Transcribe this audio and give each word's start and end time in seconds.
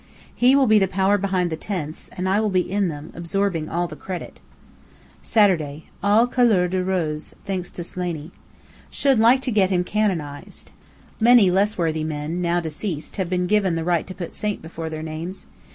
He 0.35 0.55
will 0.55 0.65
be 0.65 0.79
the 0.79 0.87
power 0.87 1.19
behind 1.19 1.51
the 1.51 1.55
tents, 1.55 2.09
and 2.17 2.27
I 2.27 2.39
will 2.39 2.49
be 2.49 2.61
in 2.67 2.87
them, 2.87 3.13
absorbing 3.13 3.69
all 3.69 3.85
the 3.87 3.95
credit. 3.95 4.39
Saturday: 5.21 5.89
All 6.01 6.25
couleur 6.25 6.67
de 6.67 6.83
Rose, 6.83 7.35
thanks 7.45 7.69
to 7.69 7.83
Slaney. 7.83 8.31
Should 8.89 9.19
like 9.19 9.41
to 9.41 9.51
get 9.51 9.69
him 9.69 9.83
canonized. 9.83 10.71
Many 11.19 11.51
less 11.51 11.77
worthy 11.77 12.03
men, 12.03 12.41
now 12.41 12.59
deceased, 12.59 13.17
have 13.17 13.29
been 13.29 13.45
given 13.45 13.75
the 13.75 13.83
right 13.83 14.07
to 14.07 14.15
put 14.15 14.33
Saint 14.33 14.63
before 14.63 14.89
their 14.89 15.03
names. 15.03 15.45